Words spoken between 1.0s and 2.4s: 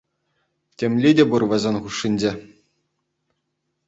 те пур вӗсен хушшинче.